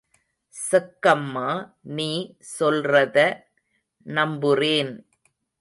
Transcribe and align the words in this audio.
செக்கம்மா... 0.55 1.49
நீ 1.97 2.09
சொல்றத 2.59 3.17
நம்புறேன். 4.05 4.91